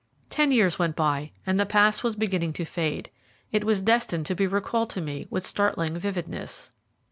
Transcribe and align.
Ten 0.31 0.49
years 0.49 0.79
went 0.79 0.95
by, 0.95 1.29
and 1.45 1.59
the 1.59 1.65
past 1.67 2.03
was 2.03 2.15
beginning 2.15 2.53
to 2.53 2.65
fade. 2.65 3.11
It 3.51 3.63
was 3.63 3.83
destined 3.83 4.25
to 4.25 4.33
be 4.35 4.47
recalled 4.47 4.89
to 4.89 4.99
me 4.99 5.27
with 5.29 5.45
startling 5.45 5.95
vividness. 5.95 6.71